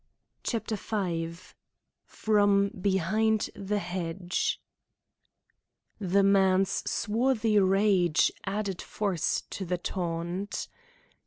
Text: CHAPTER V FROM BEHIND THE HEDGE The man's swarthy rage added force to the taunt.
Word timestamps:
CHAPTER 0.41 0.77
V 0.77 1.37
FROM 2.05 2.69
BEHIND 2.69 3.51
THE 3.55 3.77
HEDGE 3.77 4.59
The 5.99 6.23
man's 6.23 6.81
swarthy 6.89 7.59
rage 7.59 8.31
added 8.45 8.81
force 8.81 9.41
to 9.51 9.63
the 9.63 9.77
taunt. 9.77 10.67